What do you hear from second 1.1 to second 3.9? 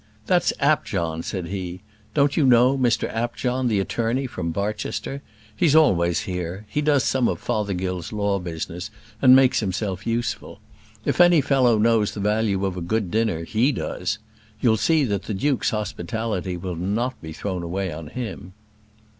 said he: "don't you know, Mr Apjohn, the